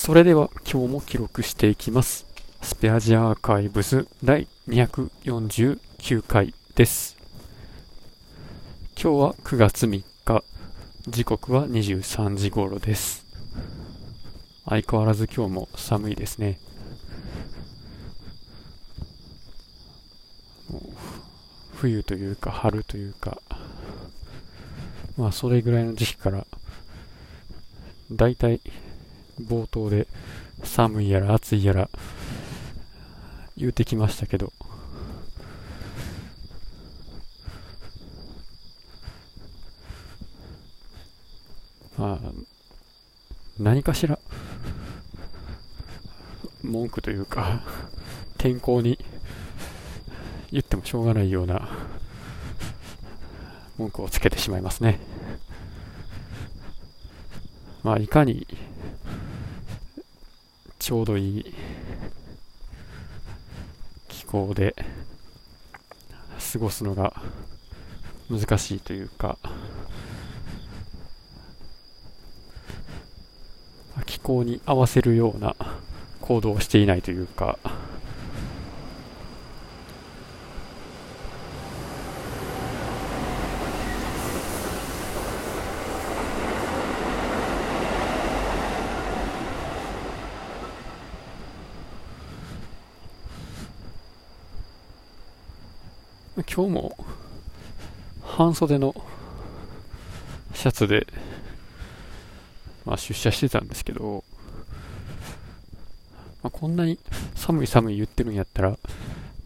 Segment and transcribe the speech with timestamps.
[0.00, 2.24] それでは今日も記録していきます。
[2.62, 7.16] スペアジアーカイブス第249回です。
[8.94, 10.44] 今日は9月3日、
[11.08, 13.26] 時刻は23時頃です。
[14.66, 16.60] 相変わらず今日も寒いですね。
[21.74, 23.42] 冬というか春というか、
[25.18, 26.46] まあそれぐらいの時期から、
[28.12, 28.60] だいたい
[29.40, 30.06] 冒頭で
[30.64, 31.88] 寒いやら暑いやら
[33.56, 34.52] 言うてきましたけど。
[41.96, 42.32] まあ
[43.58, 44.20] 何かしら
[46.62, 47.60] 文句というか
[48.36, 48.98] 天候に
[50.52, 51.68] 言ってもしょうがないような
[53.76, 55.00] 文句をつけてしまいますね。
[57.82, 58.46] まあいかに
[60.88, 61.54] ちょうどいい
[64.08, 64.74] 気候で
[66.50, 67.12] 過ごすのが
[68.30, 69.36] 難しいというか
[74.06, 75.54] 気候に合わせるような
[76.22, 77.58] 行動をしていないというか
[96.44, 96.96] 今日も
[98.22, 98.94] 半袖の
[100.54, 101.06] シャツで、
[102.84, 104.22] まあ、出社してたんですけど、
[106.42, 106.98] まあ、こんなに
[107.34, 108.78] 寒い寒い言ってるんやったら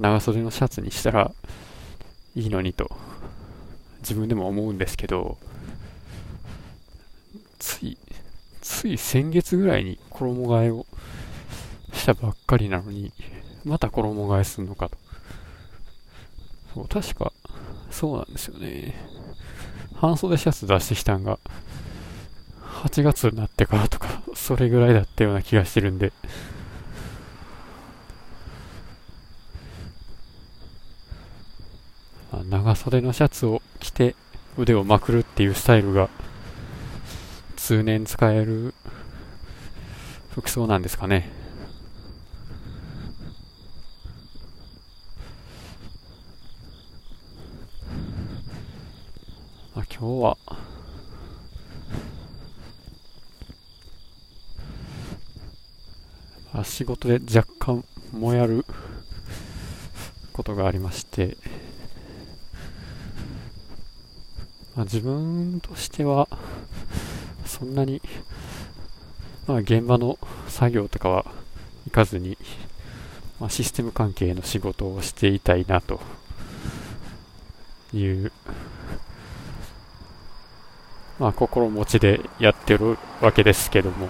[0.00, 1.32] 長袖のシャツにしたら
[2.34, 2.90] いいのにと
[4.00, 5.38] 自分でも思うんですけど
[7.58, 7.98] つい
[8.60, 10.86] つい先月ぐらいに衣替えを
[11.92, 13.12] したばっかりなのに
[13.64, 14.96] また衣替えするのかと。
[16.74, 17.32] そう、確か、
[17.90, 18.94] そうなんですよね。
[19.94, 21.38] 半袖シャツ出してきたんが、
[22.82, 26.12] 8月になってからとか、それぐらいだったような気がしてるんで。
[32.48, 34.14] 長袖のシャツを着て
[34.56, 36.08] 腕をまくるっていうスタイルが、
[37.56, 38.74] 通年使える
[40.30, 41.39] 服装なんですかね。
[50.00, 50.38] 今日は。
[56.64, 58.64] 仕事で若干もやる
[60.32, 61.36] ことがありまして、
[64.74, 66.28] まあ、自分としては
[67.44, 68.00] そんなに、
[69.46, 70.18] まあ、現場の
[70.48, 71.26] 作業とかは
[71.84, 72.38] 行かずに、
[73.38, 76.00] まあ、システム関係の仕事をしていたいなと
[77.92, 78.32] いう
[81.20, 84.08] まあ、心持ちでやってるわけですけども、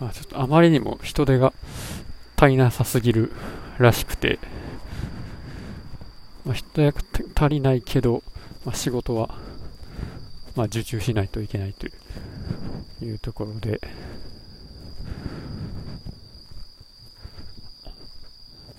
[0.00, 1.52] まあ、ちょっとあまりにも人手が
[2.36, 3.30] 足りなさすぎる
[3.76, 4.38] らしくて、
[6.46, 6.98] まあ、人手が
[7.34, 8.22] 足りないけど、
[8.64, 9.28] まあ、仕事は、
[10.56, 11.86] まあ、受注しないといけないと
[13.04, 13.82] いうところで、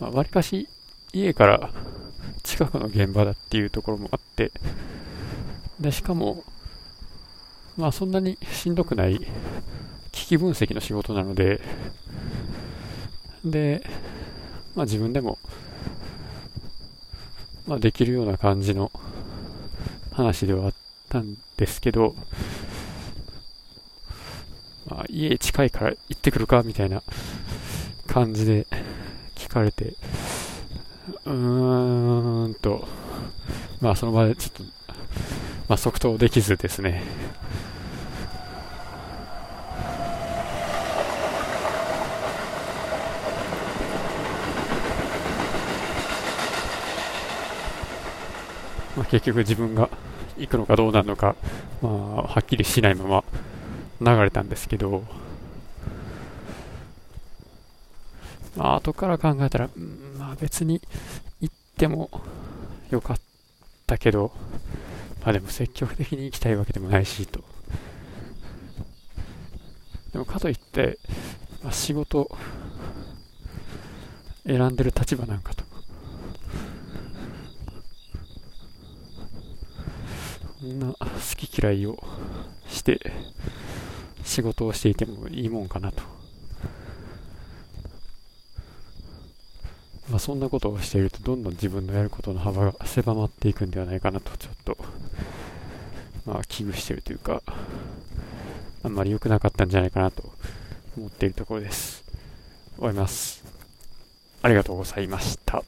[0.00, 0.68] まあ、割かし
[1.12, 1.70] 家から
[2.42, 4.52] 近くの現場だっていうところもあって、
[5.80, 6.44] で、しかも、
[7.76, 9.20] まあそんなにしんどくない
[10.12, 11.60] 危機分析の仕事なので、
[13.44, 13.84] で、
[14.74, 15.38] まあ自分でも、
[17.66, 18.92] まあできるような感じの
[20.12, 20.74] 話ではあっ
[21.08, 22.14] たんですけど、
[24.86, 27.02] まあ家近いから行ってくるかみたいな
[28.06, 28.66] 感じで、
[29.54, 29.94] 聞かれて、
[31.26, 32.88] うーんと、
[33.80, 34.64] まあその場でちょっと、
[35.68, 37.04] まあ即答できずですね。
[48.96, 49.88] まあ、結局自分が
[50.36, 51.36] 行くのかどうなのか、
[51.80, 53.22] まあ、はっきりしないま
[54.00, 55.04] ま流れたんですけど、
[58.56, 59.70] まあ、後から考えたら、
[60.18, 60.80] まあ別に
[61.40, 62.10] 行っても
[62.90, 63.16] よかっ
[63.86, 64.32] たけど、
[65.22, 67.42] まあでも積極的に行きたいわけでもないし、と。
[70.12, 70.98] でもかといって、
[71.62, 72.30] まあ、仕事
[74.46, 75.64] 選んでる立場なんかと。
[80.60, 80.96] そんな好
[81.36, 82.02] き嫌いを
[82.68, 83.12] して
[84.22, 86.02] 仕事をしていてもいいもんかなと。
[90.10, 94.76] まあ、そんなことをしているとどんどん自分のやることの幅が狭まっていくんではないかなとちょっと、
[96.26, 97.42] まあ、危惧してるというか
[98.82, 100.22] あんまり良くなかったんじゃないかなと
[100.98, 102.04] 思っているところです。
[102.76, 103.44] 終わります。
[104.42, 105.64] ありがとうございました。